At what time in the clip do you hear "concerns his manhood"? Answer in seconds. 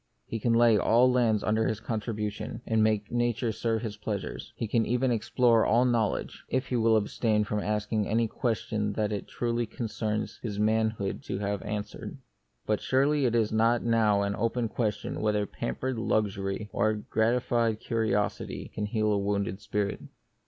9.67-11.21